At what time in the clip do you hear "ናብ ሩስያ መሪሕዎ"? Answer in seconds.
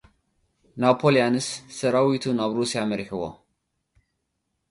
2.37-3.23